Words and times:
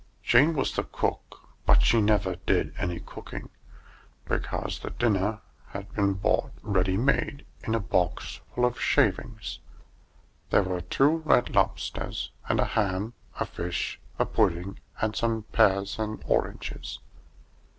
Jane 0.23 0.55
was 0.55 0.75
the 0.75 0.83
Cook; 0.83 1.47
but 1.67 1.83
she 1.83 2.01
never 2.01 2.35
did 2.47 2.73
any 2.79 2.99
cooking, 2.99 3.51
because 4.25 4.79
the 4.79 4.89
dinner 4.89 5.41
had 5.67 5.93
been 5.93 6.13
bought 6.13 6.51
ready 6.63 6.97
made, 6.97 7.45
in 7.63 7.75
a 7.75 7.79
box 7.79 8.39
full 8.55 8.65
of 8.65 8.81
shavings. 8.81 9.59
There 10.49 10.63
were 10.63 10.81
two 10.81 11.17
red 11.17 11.53
lobsters 11.53 12.31
and 12.49 12.59
a 12.59 12.65
ham, 12.65 13.13
a 13.39 13.45
fish, 13.45 13.99
a 14.17 14.25
pudding, 14.25 14.79
and 14.99 15.15
some 15.15 15.43
pears 15.53 15.99
and 15.99 16.19
oranges. 16.25 16.97